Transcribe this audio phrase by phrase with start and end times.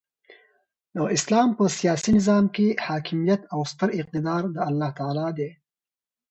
[0.95, 5.49] د اسلام په سیاسي نظام کښي حاکمیت او ستر اقتدار د االله تعالى دي.